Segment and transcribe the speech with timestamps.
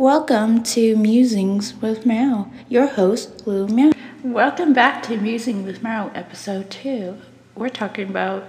[0.00, 3.92] Welcome to Musings with Meryl, your host, Lou Meryl.
[4.24, 7.18] Welcome back to Musing with Meryl, episode two.
[7.54, 8.48] We're talking about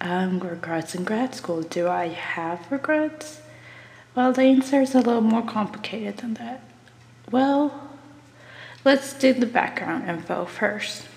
[0.00, 1.62] um, regrets in grad school.
[1.62, 3.40] Do I have regrets?
[4.14, 6.62] Well, the answer is a little more complicated than that.
[7.28, 7.90] Well,
[8.84, 11.08] let's do the background info first.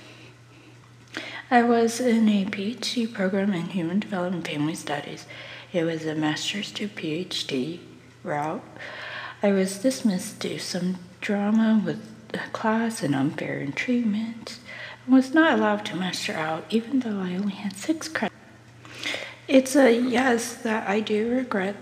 [1.51, 5.27] I was in a PhD program in Human Development and Family Studies.
[5.71, 7.77] It was a master's to PhD
[8.23, 8.63] route.
[9.45, 14.57] I was dismissed due to some drama with the class and unfair treatment,
[15.05, 18.35] and was not allowed to master out, even though I only had six credits.
[19.47, 21.75] It's a yes that I do regret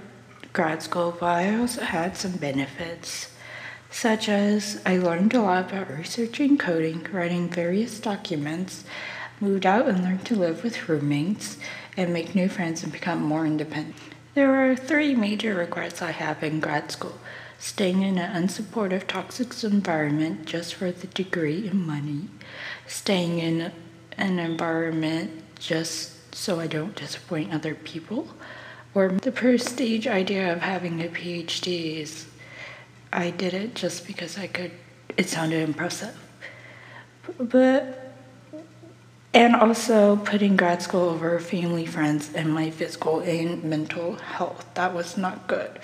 [0.52, 3.32] grad school, but I also had some benefits,
[3.90, 8.84] such as I learned a lot about researching coding, writing various documents,
[9.40, 11.58] moved out and learned to live with roommates,
[11.96, 13.96] and make new friends and become more independent.
[14.34, 17.20] There are three major regrets I have in grad school
[17.64, 22.28] staying in an unsupportive, toxic environment just for the degree and money,
[22.88, 23.72] staying in
[24.18, 28.28] an environment just so I don't disappoint other people,
[28.94, 32.26] or the prestige idea of having a PhD is
[33.14, 34.72] I did it just because I could,
[35.16, 36.18] it sounded impressive.
[37.40, 38.14] But,
[39.34, 44.66] and also putting grad school over family, friends, and my physical and mental health.
[44.74, 45.80] That was not good.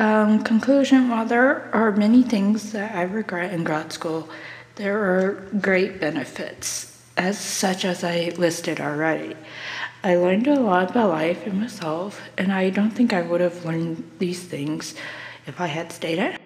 [0.00, 4.30] Um, conclusion While there are many things that I regret in grad school,
[4.76, 9.36] there are great benefits, as such as I listed already.
[10.02, 13.66] I learned a lot about life and myself, and I don't think I would have
[13.66, 14.94] learned these things
[15.46, 16.39] if I had stayed at